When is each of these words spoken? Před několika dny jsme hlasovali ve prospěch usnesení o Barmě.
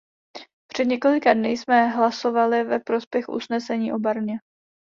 Před 0.67 0.85
několika 0.85 1.33
dny 1.33 1.49
jsme 1.51 1.87
hlasovali 1.87 2.63
ve 2.63 2.79
prospěch 2.79 3.29
usnesení 3.29 3.93
o 3.93 3.99
Barmě. 3.99 4.37